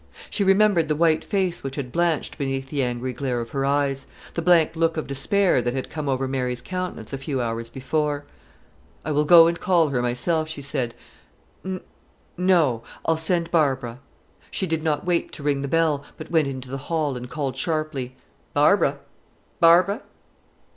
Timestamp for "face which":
1.23-1.75